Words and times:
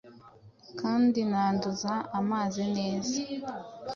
Kandi 0.79 1.19
nanduza 1.29 1.93
amazi 2.19 2.61
neza, 2.75 3.17